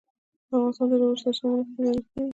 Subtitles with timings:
[0.55, 2.27] افغانستان د ژورې سرچینې له مخې پېژندل کېږي.